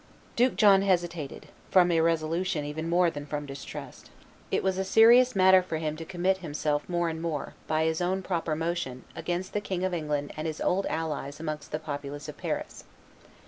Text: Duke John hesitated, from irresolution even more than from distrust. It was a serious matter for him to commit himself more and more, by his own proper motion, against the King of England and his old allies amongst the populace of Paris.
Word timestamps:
Duke 0.35 0.55
John 0.55 0.81
hesitated, 0.81 1.49
from 1.69 1.91
irresolution 1.91 2.65
even 2.65 2.89
more 2.89 3.11
than 3.11 3.27
from 3.27 3.45
distrust. 3.45 4.09
It 4.49 4.63
was 4.63 4.79
a 4.79 4.83
serious 4.83 5.35
matter 5.35 5.61
for 5.61 5.77
him 5.77 5.95
to 5.97 6.05
commit 6.05 6.39
himself 6.39 6.89
more 6.89 7.07
and 7.07 7.21
more, 7.21 7.53
by 7.67 7.83
his 7.83 8.01
own 8.01 8.23
proper 8.23 8.55
motion, 8.55 9.03
against 9.15 9.53
the 9.53 9.61
King 9.61 9.83
of 9.85 9.93
England 9.93 10.33
and 10.35 10.47
his 10.47 10.59
old 10.59 10.87
allies 10.87 11.39
amongst 11.39 11.71
the 11.71 11.77
populace 11.77 12.27
of 12.27 12.35
Paris. 12.35 12.83